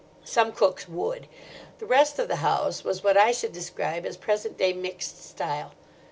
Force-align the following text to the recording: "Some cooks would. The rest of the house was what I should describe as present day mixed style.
"Some 0.23 0.51
cooks 0.51 0.89
would. 0.89 1.27
The 1.77 1.85
rest 1.85 2.17
of 2.17 2.27
the 2.27 2.37
house 2.37 2.83
was 2.83 3.03
what 3.03 3.17
I 3.17 3.31
should 3.31 3.51
describe 3.51 4.03
as 4.03 4.17
present 4.17 4.57
day 4.57 4.73
mixed 4.73 5.23
style. 5.23 5.73